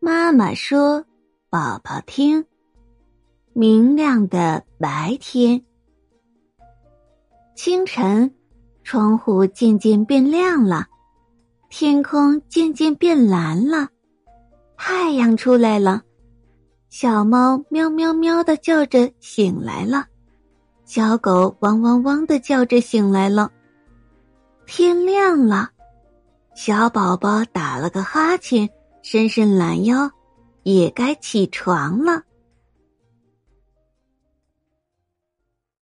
[0.00, 1.04] 妈妈说
[1.50, 2.44] ：“宝宝听。”
[3.52, 5.64] 明亮的白天，
[7.56, 8.32] 清晨，
[8.84, 10.86] 窗户渐渐变亮了，
[11.68, 13.88] 天空渐渐变蓝了，
[14.76, 16.02] 太阳出来了。
[16.88, 20.06] 小猫喵喵喵的叫着醒来了，
[20.84, 23.50] 小狗汪汪汪的叫着醒来了。
[24.66, 25.70] 天亮了，
[26.54, 28.70] 小宝宝打了个哈欠，
[29.02, 30.10] 伸伸懒腰，
[30.64, 32.22] 也该起床了。